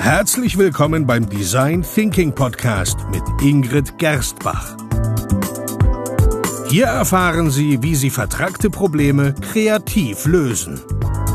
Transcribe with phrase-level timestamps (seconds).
[0.00, 4.74] Herzlich willkommen beim Design Thinking Podcast mit Ingrid Gerstbach.
[6.70, 10.80] Hier erfahren Sie, wie Sie vertragte Probleme kreativ lösen,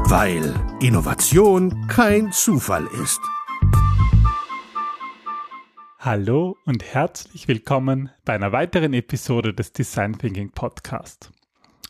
[0.09, 0.51] weil
[0.81, 3.21] Innovation kein Zufall ist.
[5.99, 11.29] Hallo und herzlich willkommen bei einer weiteren Episode des Design Thinking Podcast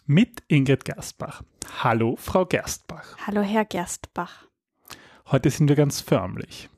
[0.06, 1.42] mit Ingrid Gerstbach.
[1.82, 3.16] Hallo, Frau Gerstbach.
[3.26, 4.46] Hallo, Herr Gerstbach.
[5.32, 6.70] Heute sind wir ganz förmlich.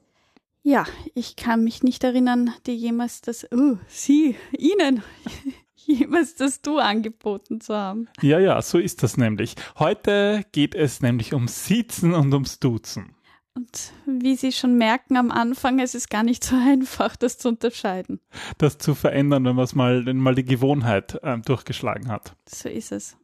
[0.63, 0.85] Ja,
[1.15, 5.03] ich kann mich nicht erinnern, dir jemals das, oh, Sie, Ihnen,
[5.75, 8.07] jemals das Du angeboten zu haben.
[8.21, 9.55] Ja, ja, so ist das nämlich.
[9.77, 13.15] Heute geht es nämlich ums Siezen und ums Duzen.
[13.53, 17.49] Und wie Sie schon merken am Anfang, es ist gar nicht so einfach, das zu
[17.49, 18.21] unterscheiden.
[18.59, 22.33] Das zu verändern, wenn man es mal, wenn mal die Gewohnheit ähm, durchgeschlagen hat.
[22.47, 23.17] So ist es.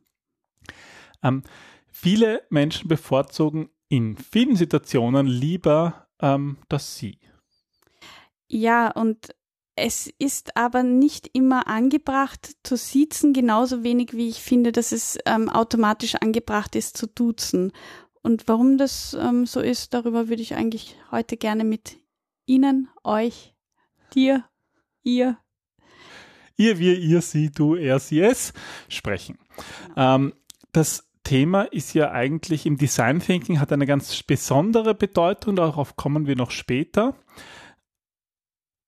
[1.22, 1.44] Ähm,
[1.88, 7.20] viele Menschen bevorzugen in vielen Situationen lieber ähm, das Sie.
[8.48, 9.36] Ja, und
[9.76, 15.20] es ist aber nicht immer angebracht zu siezen, genauso wenig wie ich finde, dass es
[15.28, 17.72] ähm, automatisch angebracht ist zu duzen.
[18.24, 22.00] Und warum das ähm, so ist, darüber würde ich eigentlich heute gerne mit
[22.48, 23.54] Ihnen, euch,
[24.16, 24.44] dir,
[25.04, 25.38] ihr.
[26.58, 28.54] Ihr, wir, ihr, sie, du, er, sie, es
[28.88, 29.38] sprechen.
[29.96, 30.16] Genau.
[30.16, 30.34] Ähm,
[30.72, 36.28] das Thema ist ja eigentlich im Design Thinking hat eine ganz besondere Bedeutung, darauf kommen
[36.28, 37.16] wir noch später.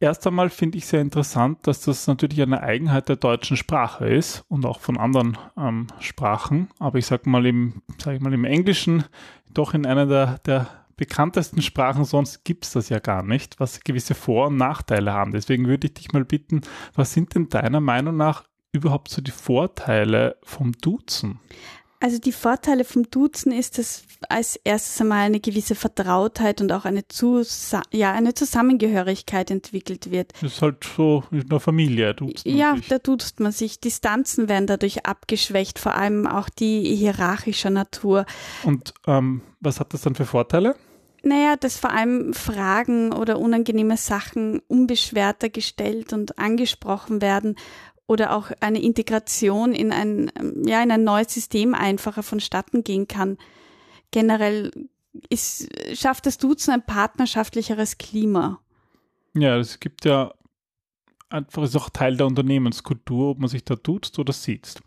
[0.01, 4.43] Erst einmal finde ich sehr interessant, dass das natürlich eine Eigenheit der deutschen Sprache ist
[4.49, 6.69] und auch von anderen ähm, Sprachen.
[6.79, 9.05] Aber ich sage mal im, sag mal im Englischen,
[9.53, 13.81] doch in einer der, der bekanntesten Sprachen, sonst gibt es das ja gar nicht, was
[13.81, 15.31] gewisse Vor- und Nachteile haben.
[15.31, 16.61] Deswegen würde ich dich mal bitten,
[16.93, 21.39] was sind denn deiner Meinung nach überhaupt so die Vorteile vom Duzen?
[22.05, 26.85] Also die Vorteile vom Duzen ist, dass als erstes einmal eine gewisse Vertrautheit und auch
[26.85, 30.31] eine, Zusa ja, eine Zusammengehörigkeit entwickelt wird.
[30.39, 32.89] Das ist halt so in der Familie, duzt man Ja, sich.
[32.89, 33.79] da duzt man sich.
[33.79, 38.27] Distanzen werden dadurch abgeschwächt, vor allem auch die hierarchischer Natur.
[38.63, 40.75] Und ähm, was hat das dann für Vorteile?
[41.23, 47.55] Naja, dass vor allem Fragen oder unangenehme Sachen unbeschwerter gestellt und angesprochen werden
[48.07, 50.31] oder auch eine Integration in ein,
[50.65, 53.37] ja, in ein neues System einfacher vonstatten gehen kann.
[54.11, 54.71] Generell
[55.29, 58.59] ist, schafft das Duzen ein partnerschaftlicheres Klima.
[59.33, 60.33] Ja, es gibt ja
[61.35, 64.81] einfach ist auch Teil der Unternehmenskultur, ob man sich da duzt oder sitzt.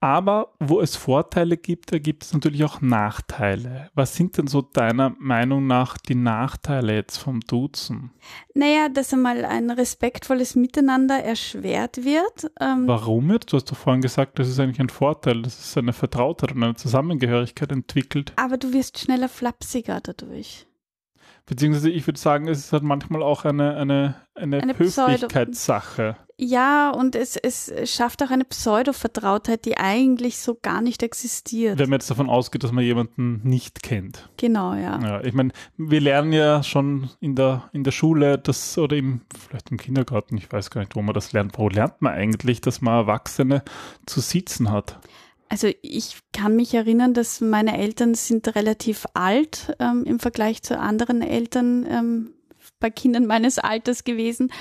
[0.00, 3.90] Aber wo es Vorteile gibt, da gibt es natürlich auch Nachteile.
[3.94, 8.10] Was sind denn so deiner Meinung nach die Nachteile jetzt vom Duzen?
[8.54, 12.50] Naja, dass einmal ein respektvolles Miteinander erschwert wird.
[12.60, 13.52] Ähm Warum jetzt?
[13.52, 16.62] Du hast doch vorhin gesagt, das ist eigentlich ein Vorteil, dass es eine Vertrautheit und
[16.62, 18.32] eine Zusammengehörigkeit entwickelt.
[18.36, 20.66] Aber du wirst schneller flapsiger dadurch.
[21.50, 26.16] Beziehungsweise ich würde sagen, es ist halt manchmal auch eine, eine, eine, eine Höflichkeitssache.
[26.38, 31.76] Ja, und es, es schafft auch eine Pseudo-Vertrautheit, die eigentlich so gar nicht existiert.
[31.80, 34.30] Wenn man jetzt davon ausgeht, dass man jemanden nicht kennt.
[34.36, 35.00] Genau, ja.
[35.00, 39.22] ja ich meine, wir lernen ja schon in der, in der Schule, das, oder im,
[39.36, 41.58] vielleicht im Kindergarten, ich weiß gar nicht, wo man das lernt.
[41.58, 43.64] Wo lernt man eigentlich, dass man Erwachsene
[44.06, 45.00] zu sitzen hat?
[45.50, 50.78] Also ich kann mich erinnern, dass meine Eltern sind relativ alt ähm, im Vergleich zu
[50.78, 52.34] anderen Eltern ähm,
[52.78, 54.52] bei Kindern meines Alters gewesen.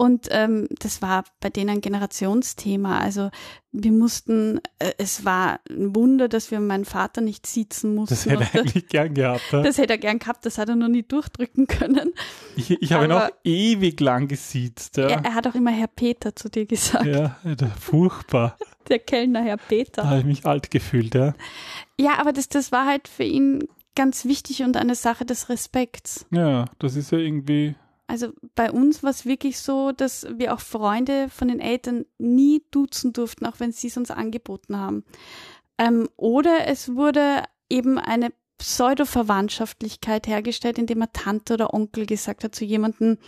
[0.00, 3.00] Und ähm, das war bei denen ein Generationsthema.
[3.00, 3.30] Also
[3.72, 8.14] wir mussten, äh, es war ein Wunder, dass wir meinen Vater nicht sitzen mussten.
[8.14, 9.42] Das hätte er eigentlich gern gehabt.
[9.50, 9.62] Ja?
[9.68, 12.12] Das hätte er gern gehabt, das hat er noch nie durchdrücken können.
[12.54, 14.98] Ich, ich habe ihn auch ewig lang gesiezt.
[14.98, 15.08] Ja.
[15.08, 17.04] Er, er, hat auch immer Herr Peter zu dir gesagt.
[17.04, 17.36] Ja,
[17.80, 18.56] furchtbar.
[18.88, 20.02] Der Kellner Herr Peter.
[20.02, 21.34] Da habe ich mich alt gefühlt, ja.
[21.98, 23.64] Ja, aber das, das war halt für ihn
[23.96, 26.24] ganz wichtig und eine Sache des Respekts.
[26.30, 27.74] Ja, das ist ja irgendwie
[28.08, 32.62] also bei uns war es wirklich so, dass wir auch Freunde von den Eltern nie
[32.70, 35.04] duzen durften, auch wenn sie es uns angeboten haben.
[35.76, 42.54] Ähm, oder es wurde eben eine Pseudo-Verwandtschaftlichkeit hergestellt, indem er Tante oder Onkel gesagt hat
[42.54, 43.18] zu jemandem,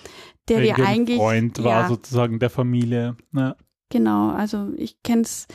[0.48, 1.18] der wir eigentlich.
[1.18, 3.16] Freund war ja, sozusagen der Familie.
[3.32, 3.56] Ja.
[3.90, 5.46] Genau, also ich kenne es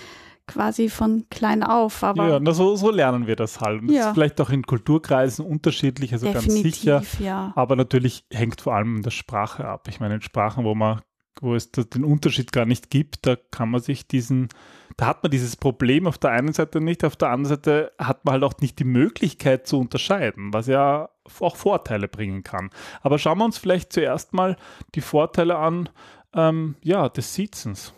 [0.48, 2.04] quasi von klein auf.
[2.04, 3.82] Aber ja, na, so, so lernen wir das halt.
[3.82, 3.98] Und ja.
[3.98, 7.24] das ist vielleicht auch in Kulturkreisen unterschiedlich, also Definitiv, ganz sicher.
[7.24, 7.54] Ja.
[7.56, 9.88] Aber natürlich hängt vor allem der Sprache ab.
[9.88, 11.02] Ich meine, in Sprachen, wo man
[11.42, 14.50] wo es den Unterschied gar nicht gibt, da kann man sich diesen,
[14.98, 18.26] da hat man dieses Problem auf der einen Seite nicht, auf der anderen Seite hat
[18.26, 21.10] man halt auch nicht die Möglichkeit zu unterscheiden, was ja
[21.40, 22.70] auch Vorteile bringen kann.
[23.02, 24.56] Aber schauen wir uns vielleicht zuerst mal
[24.96, 25.90] die Vorteile an,
[26.34, 27.94] ähm, ja, des Sitzens.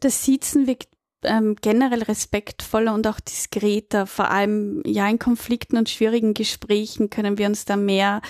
[0.00, 0.88] Das Sitzen wirkt
[1.22, 4.06] ähm, generell respektvoller und auch diskreter.
[4.06, 8.22] Vor allem ja in Konflikten und schwierigen Gesprächen können wir uns da mehr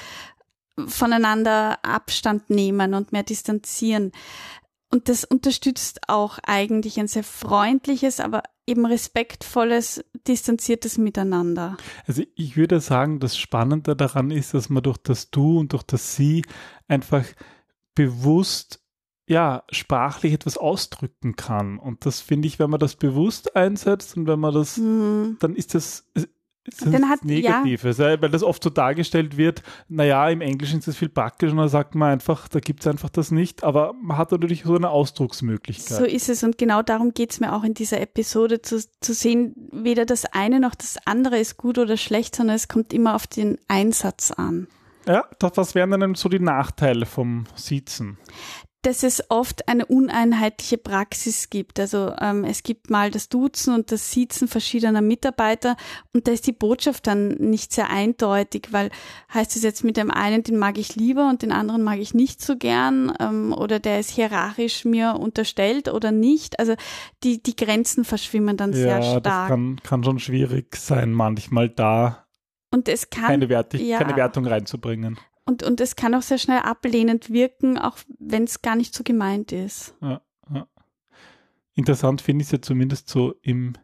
[0.87, 4.13] voneinander Abstand nehmen und mehr distanzieren.
[4.91, 11.79] Und das unterstützt auch eigentlich ein sehr freundliches, aber eben respektvolles, distanziertes Miteinander.
[12.07, 15.83] Also ich würde sagen, das Spannende daran ist, dass man durch das Du und durch
[15.83, 16.45] das Sie
[16.89, 17.25] einfach
[17.95, 18.82] bewusst
[19.33, 21.79] ja, sprachlich etwas ausdrücken kann.
[21.79, 25.39] Und das finde ich, wenn man das bewusst einsetzt und wenn man das, mhm.
[25.41, 26.07] dann ist das,
[26.81, 28.21] dann hat, Negatives, ja.
[28.21, 31.69] weil das oft so dargestellt wird, naja, im Englischen ist es viel praktisch und dann
[31.69, 34.91] sagt man einfach, da gibt es einfach das nicht, aber man hat natürlich so eine
[34.91, 35.99] Ausdrucksmöglichkeit.
[35.99, 39.15] So ist es und genau darum geht es mir auch in dieser Episode, zu, zu
[39.15, 43.17] sehen, weder das eine noch das andere ist gut oder schlecht, sondern es kommt immer
[43.17, 44.69] auf den Einsatz an.
[45.07, 48.19] Ja, das, was wären dann so die Nachteile vom Sitzen?
[48.83, 51.79] Dass es oft eine uneinheitliche Praxis gibt.
[51.79, 55.77] Also ähm, es gibt mal das Duzen und das Sitzen verschiedener Mitarbeiter
[56.13, 58.91] und da ist die Botschaft dann nicht sehr eindeutig, weil
[59.33, 62.13] heißt es jetzt mit dem einen, den mag ich lieber und den anderen mag ich
[62.13, 66.59] nicht so gern ähm, oder der ist hierarchisch mir unterstellt oder nicht.
[66.59, 66.75] Also
[67.23, 69.23] die, die Grenzen verschwimmen dann ja, sehr stark.
[69.25, 72.27] Das kann, kann schon schwierig sein, manchmal da
[72.73, 75.19] und es kann, keine, Wertig ja, keine Wertung reinzubringen.
[75.45, 79.03] Und, und es kann auch sehr schnell ablehnend wirken, auch wenn es gar nicht so
[79.03, 79.95] gemeint ist.
[80.01, 80.23] Ja,
[80.53, 80.69] ja.
[81.75, 83.75] Interessant finde ich es ja zumindest so im,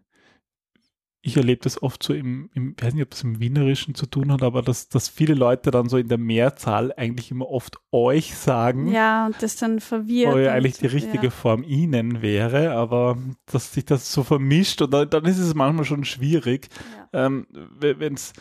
[1.21, 4.07] ich erlebe das oft so im, im, ich weiß nicht, ob es im Wienerischen zu
[4.07, 7.79] tun hat, aber dass, dass viele Leute dann so in der Mehrzahl eigentlich immer oft
[7.91, 8.93] euch sagen.
[8.93, 10.35] Ja, und das dann verwirrt.
[10.35, 11.31] Wo ja eigentlich die richtige ja.
[11.31, 15.85] Form ihnen wäre, aber dass sich das so vermischt und dann, dann ist es manchmal
[15.85, 16.69] schon schwierig,
[17.13, 17.27] ja.
[17.27, 17.47] ähm,
[17.81, 18.33] wenn es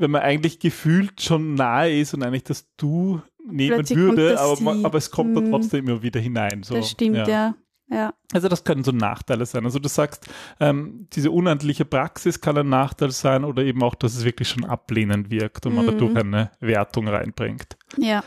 [0.00, 4.60] wenn man eigentlich gefühlt schon nahe ist und eigentlich das Du nehmen Plötzlich würde, aber,
[4.60, 6.62] man, aber, es kommt dann trotzdem immer wieder hinein.
[6.62, 6.74] So.
[6.74, 7.28] Das stimmt, ja.
[7.28, 7.54] ja.
[7.90, 8.14] ja.
[8.32, 9.64] Also das können so Nachteile sein.
[9.64, 10.26] Also du sagst,
[10.58, 14.64] ähm, diese unendliche Praxis kann ein Nachteil sein oder eben auch, dass es wirklich schon
[14.64, 15.90] ablehnend wirkt und man mhm.
[15.90, 17.76] dadurch eine Wertung reinbringt.
[17.98, 18.24] Ja.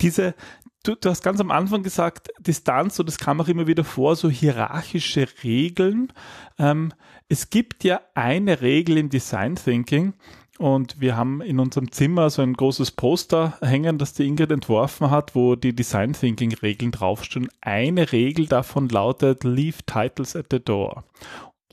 [0.00, 0.34] Diese,
[0.82, 4.16] du, du hast ganz am Anfang gesagt, Distanz, und das kam auch immer wieder vor,
[4.16, 6.12] so hierarchische Regeln.
[6.58, 6.92] Ähm,
[7.28, 10.14] es gibt ja eine Regel im Design Thinking,
[10.58, 15.10] und wir haben in unserem Zimmer so ein großes Poster hängen, das die Ingrid entworfen
[15.10, 17.48] hat, wo die Design Thinking Regeln draufstehen.
[17.60, 21.04] Eine Regel davon lautet Leave Titles at the Door.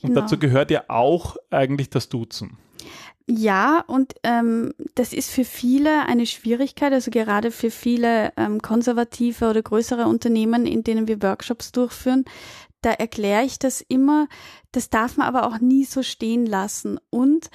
[0.02, 0.20] Und genau.
[0.22, 2.58] dazu gehört ja auch eigentlich das Duzen.
[3.28, 9.48] Ja, und ähm, das ist für viele eine Schwierigkeit, also gerade für viele ähm, konservative
[9.48, 12.24] oder größere Unternehmen, in denen wir Workshops durchführen.
[12.80, 14.26] Da erkläre ich das immer.
[14.72, 16.98] Das darf man aber auch nie so stehen lassen.
[17.10, 17.48] Und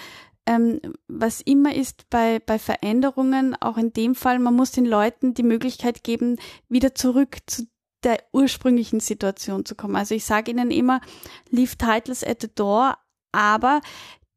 [0.47, 5.33] ähm, was immer ist bei, bei Veränderungen, auch in dem Fall, man muss den Leuten
[5.33, 6.37] die Möglichkeit geben,
[6.69, 7.67] wieder zurück zu
[8.03, 9.95] der ursprünglichen Situation zu kommen.
[9.95, 11.01] Also ich sage ihnen immer,
[11.49, 12.97] leave titles at the door,
[13.31, 13.81] aber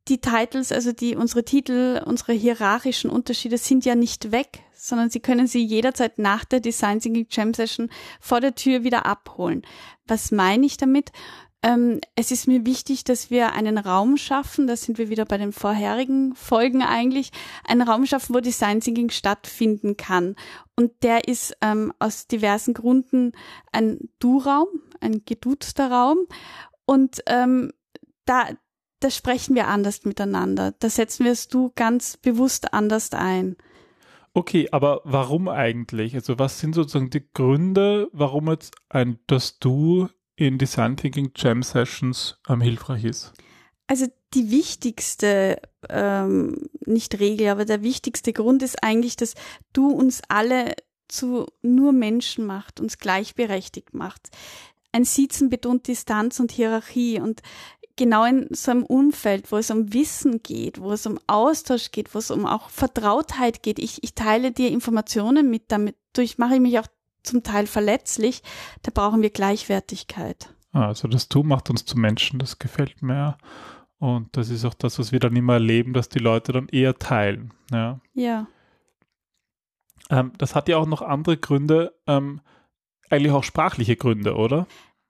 [0.08, 5.20] die Titles, also die, unsere Titel, unsere hierarchischen Unterschiede sind ja nicht weg, sondern sie
[5.20, 7.90] können sie jederzeit nach der Design Thinking Jam Session
[8.20, 9.62] vor der Tür wieder abholen.
[10.06, 11.12] Was meine ich damit?
[11.62, 15.36] Ähm, es ist mir wichtig, dass wir einen Raum schaffen, da sind wir wieder bei
[15.36, 17.32] den vorherigen Folgen eigentlich,
[17.64, 20.36] einen Raum schaffen, wo Design Thinking stattfinden kann.
[20.74, 23.32] Und der ist ähm, aus diversen Gründen
[23.72, 24.68] ein Du-Raum,
[25.00, 26.18] ein gedutzter Raum.
[26.86, 27.72] Und ähm,
[28.24, 28.48] da,
[29.00, 30.72] da sprechen wir anders miteinander.
[30.78, 33.56] Da setzen wir das Du ganz bewusst anders ein.
[34.32, 36.14] Okay, aber warum eigentlich?
[36.14, 40.08] Also was sind sozusagen die Gründe, warum jetzt ein das Du
[40.40, 43.32] in Design Thinking Jam Sessions ähm, hilfreich ist?
[43.86, 49.34] Also die wichtigste, ähm, nicht Regel, aber der wichtigste Grund ist eigentlich, dass
[49.72, 50.74] du uns alle
[51.08, 54.30] zu nur Menschen macht, uns gleichberechtigt macht.
[54.92, 57.42] Ein Sitzen betont Distanz und Hierarchie und
[57.96, 62.14] genau in so einem Umfeld, wo es um Wissen geht, wo es um Austausch geht,
[62.14, 63.78] wo es um auch Vertrautheit geht.
[63.78, 66.86] Ich, ich teile dir Informationen mit, damit durch mache ich mich auch
[67.22, 68.42] zum Teil verletzlich,
[68.82, 70.54] da brauchen wir Gleichwertigkeit.
[70.72, 73.36] Ah, also das Tu macht uns zu Menschen, das gefällt mir.
[73.98, 76.98] Und das ist auch das, was wir dann immer erleben, dass die Leute dann eher
[76.98, 77.52] teilen.
[77.70, 78.00] Ja.
[78.14, 78.46] ja.
[80.08, 82.40] Ähm, das hat ja auch noch andere Gründe, ähm,
[83.10, 84.66] eigentlich auch sprachliche Gründe, oder?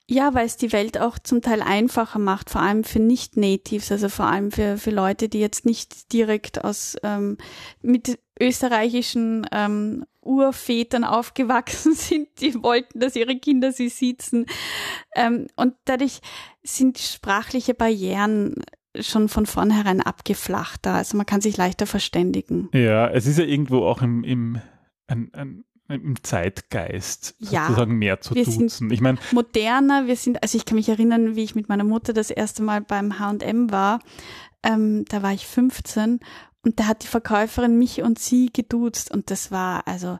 [0.08, 4.08] Ja, weil es die Welt auch zum Teil einfacher macht, vor allem für Nicht-Natives, also
[4.08, 7.38] vor allem für, für Leute, die jetzt nicht direkt aus ähm,
[7.80, 14.46] mit österreichischen ähm, Urvätern aufgewachsen sind, die wollten, dass ihre Kinder sie sitzen.
[15.14, 16.20] Ähm, und dadurch
[16.62, 18.56] sind sprachliche Barrieren
[18.98, 20.94] schon von vornherein abgeflachter.
[20.94, 22.68] Also man kann sich leichter verständigen.
[22.72, 24.60] Ja, es ist ja irgendwo auch im, im
[25.06, 28.90] ein, ein im Zeitgeist sozusagen ja, mehr zu duzen.
[28.90, 32.12] Ich meine, moderner, wir sind, also ich kann mich erinnern, wie ich mit meiner Mutter
[32.12, 34.00] das erste Mal beim H&M war.
[34.62, 36.20] Ähm, da war ich 15
[36.62, 40.18] Und da hat die Verkäuferin mich und sie geduzt und das war also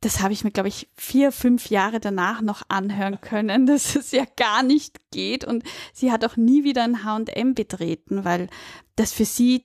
[0.00, 4.12] das habe ich mir, glaube ich, vier, fünf Jahre danach noch anhören können, dass es
[4.12, 5.44] ja gar nicht geht.
[5.44, 8.48] Und sie hat auch nie wieder ein HM betreten, weil
[8.96, 9.64] das für sie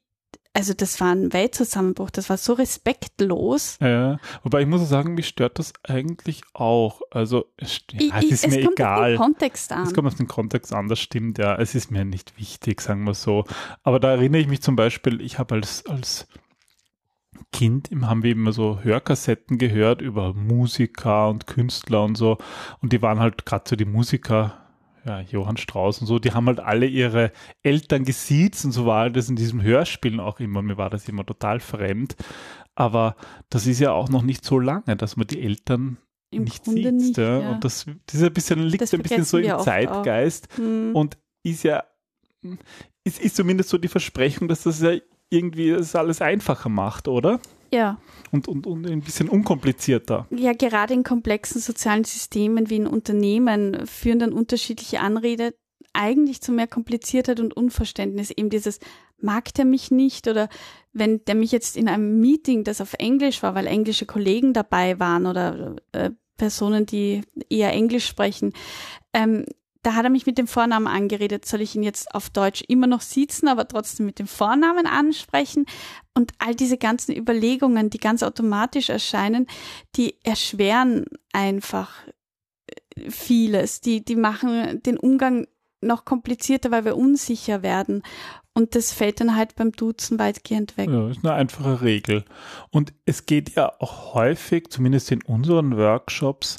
[0.55, 3.77] also das war ein Weltzusammenbruch, das war so respektlos.
[3.81, 7.01] Ja, wobei ich muss sagen, mich stört das eigentlich auch.
[7.09, 9.01] Also es, ja, es ist es mir kommt egal.
[9.01, 9.83] Auf den Kontext an.
[9.83, 11.55] Es kommt auf den Kontext an, das stimmt ja.
[11.55, 13.45] Es ist mir nicht wichtig, sagen wir so.
[13.81, 16.27] Aber da erinnere ich mich zum Beispiel, ich habe als, als
[17.51, 22.37] Kind haben wir immer so Hörkassetten gehört über Musiker und Künstler und so.
[22.79, 24.62] Und die waren halt gerade so die Musiker,
[25.05, 27.31] ja, Johann Strauss und so, die haben halt alle ihre
[27.61, 30.61] Eltern gesiezt und so war das in diesem Hörspielen auch immer.
[30.61, 32.15] Mir war das immer total fremd.
[32.75, 33.15] Aber
[33.49, 35.97] das ist ja auch noch nicht so lange, dass man die Eltern
[36.31, 36.93] Im nicht Grunde sieht.
[36.93, 37.39] nicht, ja.
[37.39, 37.51] ja.
[37.51, 40.95] Und das, das ist ein bisschen, liegt Das ein bisschen so im Zeitgeist Hm.
[40.95, 41.83] und ist ja,
[43.03, 44.93] ist, ist zumindest so die Versprechung, dass das ja
[45.29, 47.39] irgendwie das alles einfacher macht, oder?
[47.73, 47.99] Ja.
[48.31, 50.27] Und, und, und ein bisschen unkomplizierter.
[50.29, 55.53] Ja, gerade in komplexen sozialen Systemen wie in Unternehmen führen dann unterschiedliche Anrede
[55.93, 58.31] eigentlich zu mehr Kompliziertheit und Unverständnis.
[58.31, 58.79] Eben dieses,
[59.19, 60.27] mag der mich nicht?
[60.27, 60.49] Oder
[60.91, 64.99] wenn der mich jetzt in einem Meeting, das auf Englisch war, weil englische Kollegen dabei
[64.99, 68.53] waren oder äh, Personen, die eher Englisch sprechen,
[69.13, 69.45] ähm,
[69.83, 71.45] da hat er mich mit dem Vornamen angeredet.
[71.45, 75.65] Soll ich ihn jetzt auf Deutsch immer noch siezen, aber trotzdem mit dem Vornamen ansprechen?
[76.13, 79.47] Und all diese ganzen Überlegungen, die ganz automatisch erscheinen,
[79.95, 81.91] die erschweren einfach
[82.95, 83.81] äh, vieles.
[83.81, 85.47] Die, die machen den Umgang
[85.81, 88.03] noch komplizierter, weil wir unsicher werden.
[88.53, 90.89] Und das fällt dann halt beim Duzen weitgehend weg.
[90.89, 92.23] Ja, ist eine einfache Regel.
[92.69, 96.57] Und es geht ja auch häufig, zumindest in unseren Workshops,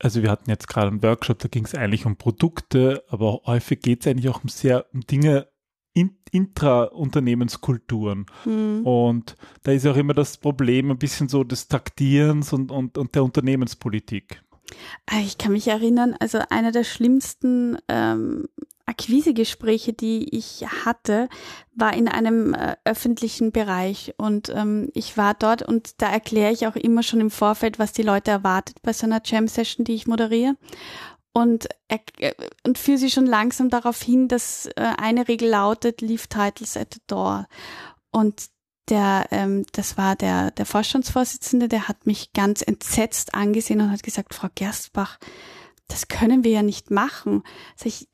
[0.00, 3.80] also wir hatten jetzt gerade einen Workshop, da ging es eigentlich um Produkte, aber häufig
[3.80, 5.48] geht es eigentlich auch um sehr um Dinge
[5.92, 8.26] in, intra-Unternehmenskulturen.
[8.44, 8.86] Hm.
[8.86, 13.14] Und da ist auch immer das Problem ein bisschen so des Taktierens und, und, und
[13.14, 14.42] der Unternehmenspolitik.
[15.06, 18.46] Ah, Ich kann mich erinnern, also einer der schlimmsten ähm,
[18.88, 21.28] Akquisegespräche, die ich hatte,
[21.74, 24.14] war in einem äh, öffentlichen Bereich.
[24.16, 27.92] Und ähm, ich war dort und da erkläre ich auch immer schon im Vorfeld, was
[27.92, 30.56] die Leute erwartet bei so einer Jam-Session, die ich moderiere.
[31.34, 32.32] Und, äh,
[32.66, 36.94] und führe sie schon langsam darauf hin, dass äh, eine Regel lautet, leave titles at
[36.94, 37.46] the door.
[38.10, 38.46] Und
[38.88, 44.02] der, ähm, das war der, der Vorstandsvorsitzende, der hat mich ganz entsetzt angesehen und hat
[44.02, 45.18] gesagt, Frau Gerstbach,
[45.88, 47.42] das können wir ja nicht machen.
[47.76, 48.08] Sag ich,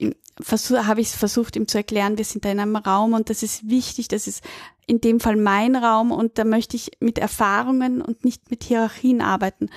[0.87, 3.69] habe ich versucht, ihm zu erklären, wir sind da in einem Raum und das ist
[3.69, 4.43] wichtig, das ist
[4.87, 9.21] in dem Fall mein Raum und da möchte ich mit Erfahrungen und nicht mit Hierarchien
[9.21, 9.71] arbeiten.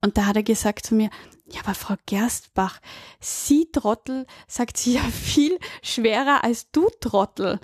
[0.00, 1.10] Und da hat er gesagt zu mir,
[1.46, 2.80] ja, aber Frau Gerstbach,
[3.20, 7.60] Sie Trottel, sagt sie ja viel schwerer als du Trottel.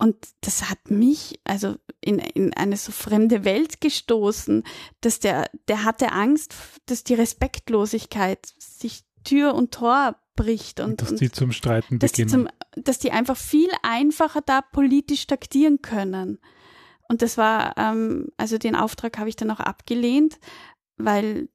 [0.00, 4.64] Und das hat mich also in, in eine so fremde Welt gestoßen,
[5.02, 6.54] dass der, der hatte Angst,
[6.86, 12.12] dass die Respektlosigkeit sich Tür und Tor bricht und, dass und die zum Streiten dass
[12.12, 12.48] die, beginnen.
[12.74, 16.38] zum, dass die einfach viel einfacher da politisch taktieren können.
[17.10, 20.38] Und das war, ähm, also den Auftrag habe ich dann auch abgelehnt,
[20.96, 21.50] weil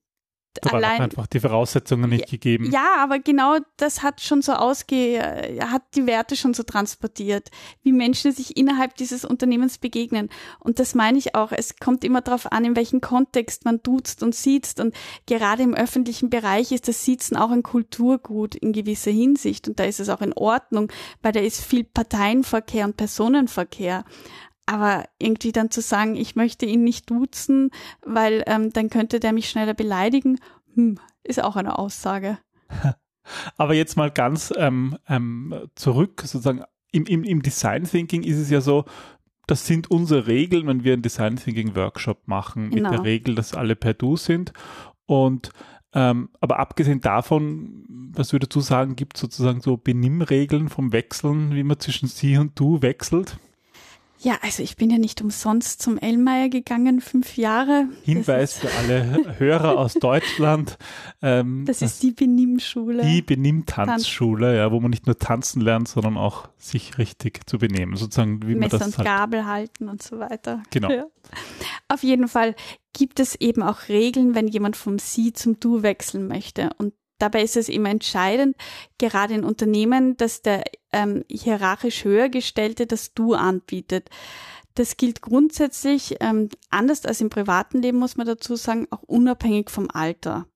[0.62, 2.72] da waren allein einfach die Voraussetzungen nicht gegeben.
[2.72, 7.50] ja, aber genau das hat schon so ausge, hat die Werte schon so transportiert,
[7.84, 10.30] wie Menschen sich innerhalb dieses Unternehmens begegnen.
[10.60, 11.52] Und das meine ich auch.
[11.52, 14.80] Es kommt immer darauf an, in welchem Kontext man duzt und sieht.
[14.80, 14.96] Und
[15.26, 19.68] gerade im öffentlichen Bereich ist das Siezen auch ein Kulturgut in gewisser Hinsicht.
[19.68, 24.06] Und da ist es auch in Ordnung, weil da ist viel Parteienverkehr und Personenverkehr.
[24.66, 27.70] Aber irgendwie dann zu sagen, ich möchte ihn nicht duzen,
[28.04, 30.40] weil ähm, dann könnte der mich schneller beleidigen,
[30.74, 32.40] hm, ist auch eine Aussage.
[33.58, 38.50] Aber jetzt mal ganz ähm, ähm, zurück, sozusagen im, im, im Design Thinking ist es
[38.50, 38.86] ja so,
[39.48, 42.90] das sind unsere Regeln, wenn wir einen Design Thinking Workshop machen, Genau.
[42.90, 44.54] mit der Regel, dass alle per Du sind.
[45.06, 45.52] Und
[45.94, 51.56] ähm, aber abgesehen davon, was würdest du sagen, gibt es sozusagen so Benimmregeln vom Wechseln,
[51.56, 53.38] wie man zwischen Sie und Du wechselt?
[54.20, 57.88] Ja, also ich bin ja nicht umsonst zum Ellmeier gegangen, fünf Jahre.
[58.04, 60.78] Hinweis für alle Hörer aus Deutschland.
[61.22, 63.04] Ähm, Das ist, das ist die Benimmschule.
[63.04, 67.96] die Benimmtanzschule, ja, wo man nicht nur tanzen lernt, sondern auch sich richtig zu benehmen,
[67.96, 70.64] sozusagen wie man Messer das und halt, Gabel halten und so weiter.
[70.72, 70.90] Genau.
[70.92, 71.06] Ja.
[71.88, 72.56] Auf jeden Fall
[72.94, 76.70] gibt es eben auch Regeln, wenn jemand vom Sie zum Du wechseln möchte.
[76.78, 78.56] Und dabei ist es immer entscheidend,
[78.98, 80.64] gerade in Unternehmen, dass der
[80.96, 84.10] ähm, hierarchisch höher gestellte das Du anbietet.
[84.76, 89.70] Das gilt grundsätzlich ähm, anders als im privaten Leben, muss man dazu sagen, auch unabhängig
[89.70, 90.48] vom Alter.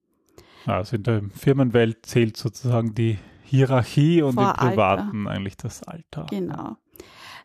[0.65, 6.27] Also in der Firmenwelt zählt sozusagen die Hierarchie und Vor im Privaten eigentlich das Alter.
[6.29, 6.77] Genau.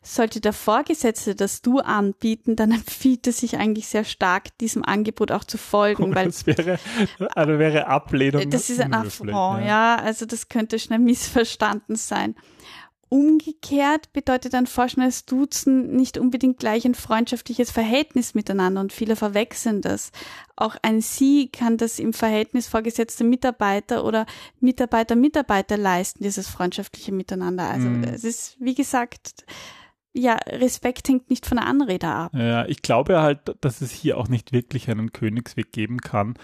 [0.02, 5.32] sollte der Vorgesetzte das Du anbieten, dann empfiehlt es sich eigentlich sehr stark, diesem Angebot
[5.32, 6.02] auch zu folgen.
[6.02, 6.78] Oh, weil das wäre,
[7.34, 8.50] also wäre Ablehnung.
[8.50, 9.96] das ist ein Affront, ja.
[9.96, 12.34] Also das könnte schnell missverstanden sein.
[13.08, 19.82] Umgekehrt bedeutet ein vorschnelles Duzen nicht unbedingt gleich ein freundschaftliches Verhältnis miteinander und viele verwechseln
[19.82, 20.10] das.
[20.56, 24.26] Auch ein Sie kann das im Verhältnis vorgesetzte Mitarbeiter oder
[24.60, 27.68] Mitarbeiter-Mitarbeiter leisten, dieses freundschaftliche Miteinander.
[27.68, 28.04] Also Mhm.
[28.04, 29.44] es ist, wie gesagt,
[30.12, 32.32] ja, Respekt hängt nicht von der Anrede ab.
[32.34, 36.34] Ja, ich glaube halt, dass es hier auch nicht wirklich einen Königsweg geben kann.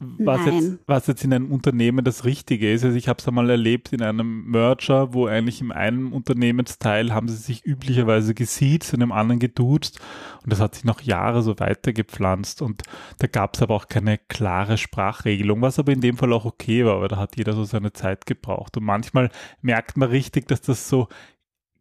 [0.00, 0.54] Was Nein.
[0.54, 2.84] jetzt, was jetzt in einem Unternehmen das Richtige ist.
[2.84, 7.26] Also ich habe es einmal erlebt in einem Merger, wo eigentlich im einen Unternehmensteil haben
[7.26, 9.98] sie sich üblicherweise gesiezt, in dem anderen geduzt
[10.44, 12.84] und das hat sich noch Jahre so weitergepflanzt und
[13.18, 16.84] da gab es aber auch keine klare Sprachregelung, was aber in dem Fall auch okay
[16.84, 19.30] war, weil da hat jeder so seine Zeit gebraucht und manchmal
[19.62, 21.08] merkt man richtig, dass das so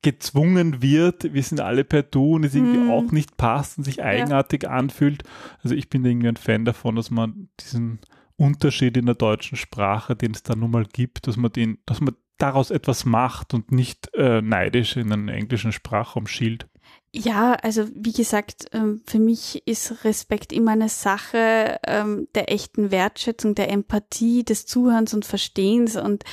[0.01, 2.89] gezwungen wird, wir sind alle per Du und es irgendwie Mhm.
[2.89, 5.23] auch nicht passt und sich eigenartig anfühlt.
[5.63, 7.99] Also ich bin irgendwie ein Fan davon, dass man diesen
[8.35, 12.01] Unterschied in der deutschen Sprache, den es da nun mal gibt, dass man den, dass
[12.01, 16.67] man daraus etwas macht und nicht äh, neidisch in einen englischen Sprachraum schielt.
[17.11, 22.91] Ja, also wie gesagt, ähm, für mich ist Respekt immer eine Sache ähm, der echten
[22.91, 25.95] Wertschätzung, der Empathie, des Zuhörens und Verstehens.
[25.95, 26.23] Und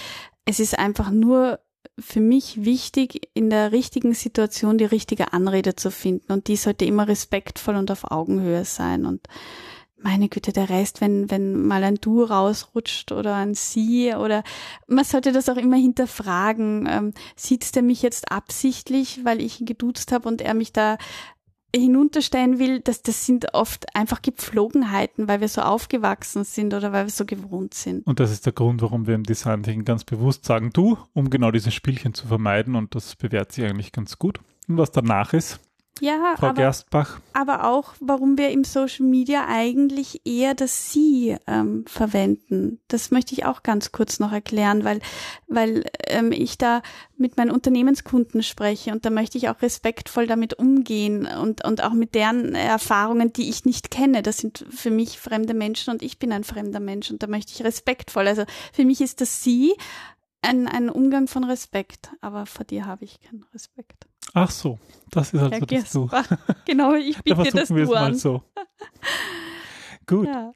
[0.44, 1.60] es ist einfach nur
[1.98, 6.32] für mich wichtig, in der richtigen Situation die richtige Anrede zu finden.
[6.32, 9.06] Und die sollte immer respektvoll und auf Augenhöhe sein.
[9.06, 9.28] Und
[10.04, 14.44] meine Güte, der Rest, wenn, wenn mal ein Du rausrutscht oder ein Sie oder
[14.86, 16.86] man sollte das auch immer hinterfragen.
[16.90, 20.98] Ähm, sieht der mich jetzt absichtlich, weil ich ihn geduzt habe und er mich da
[21.80, 27.06] hinunterstellen will, dass das sind oft einfach Gepflogenheiten, weil wir so aufgewachsen sind oder weil
[27.06, 28.06] wir so gewohnt sind.
[28.06, 31.30] Und das ist der Grund, warum wir im Design Thinking ganz bewusst sagen, du, um
[31.30, 34.40] genau diese Spielchen zu vermeiden und das bewährt sich eigentlich ganz gut.
[34.68, 35.60] Und was danach ist,
[36.00, 41.36] Ja, Frau aber, Gerstbach, aber auch, warum wir im Social Media eigentlich eher das Sie
[41.46, 42.80] ähm, verwenden.
[42.88, 45.00] Das möchte ich auch ganz kurz noch erklären, weil,
[45.46, 46.82] weil ähm, ich da
[47.16, 51.92] mit meinen Unternehmenskunden spreche und da möchte ich auch respektvoll damit umgehen und, und auch
[51.92, 54.22] mit deren Erfahrungen, die ich nicht kenne.
[54.22, 57.52] Das sind für mich fremde Menschen und ich bin ein fremder Mensch und da möchte
[57.52, 58.26] ich respektvoll.
[58.26, 59.74] Also für mich ist das Sie
[60.42, 64.08] ein, ein Umgang von Respekt, aber vor dir habe ich keinen Respekt.
[64.34, 64.78] Ach so,
[65.10, 66.10] das ist also Herr das Du.
[66.66, 68.14] Genau, ich Da bitte das Du mal an.
[68.14, 68.42] so.
[70.06, 70.26] Gut.
[70.26, 70.52] Ja.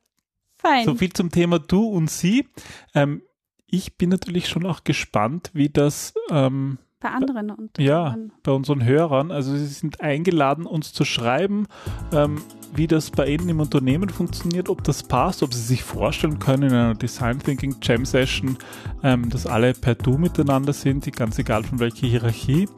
[0.57, 0.85] Fein.
[0.85, 2.49] So viel zum Thema du und sie.
[2.95, 3.23] Ähm,
[3.67, 8.33] ich bin natürlich schon auch gespannt, wie das ähm, Bei anderen und ja anderen.
[8.43, 11.69] bei unseren Hörern, also sie sind eingeladen, uns zu schreiben,
[12.13, 12.43] ähm,
[12.75, 16.65] wie das bei ihnen im Unternehmen funktioniert, ob das passt, ob sie sich vorstellen können
[16.65, 18.59] in einer Design Thinking Jam Session,
[19.03, 22.69] ähm, dass alle per Du miteinander sind, ganz egal von welcher Hierarchie.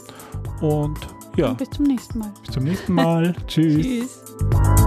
[0.60, 0.98] Und
[1.36, 2.32] ja, Bis zum nächsten Mal.
[2.44, 3.34] bis zum nächsten Mal.
[3.46, 3.84] Tschüss.
[3.86, 4.85] Tschüss.